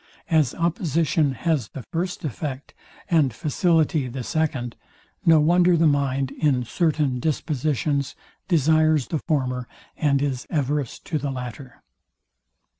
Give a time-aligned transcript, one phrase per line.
[0.31, 2.73] As opposition has the first effect,
[3.07, 4.75] and facility the second,
[5.27, 8.15] no wonder the mind, in certain dispositions,
[8.47, 11.83] desires the former, and is averse to the latter.